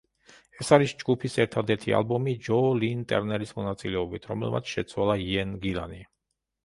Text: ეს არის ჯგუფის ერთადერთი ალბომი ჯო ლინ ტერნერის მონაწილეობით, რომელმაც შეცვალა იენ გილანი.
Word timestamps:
ეს 0.63 0.69
არის 0.77 0.93
ჯგუფის 1.01 1.35
ერთადერთი 1.43 1.93
ალბომი 1.99 2.33
ჯო 2.49 2.57
ლინ 2.79 3.03
ტერნერის 3.13 3.53
მონაწილეობით, 3.59 4.27
რომელმაც 4.33 4.73
შეცვალა 4.75 5.19
იენ 5.27 5.55
გილანი. 5.67 6.01